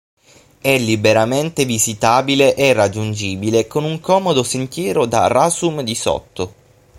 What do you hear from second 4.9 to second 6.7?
da Rasun di Sotto.